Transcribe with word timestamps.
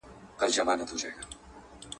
زیارت 0.39 0.55
کوم 0.55 0.69
نه 0.69 0.73
را 0.79 0.85
رسیږي. 0.97 1.23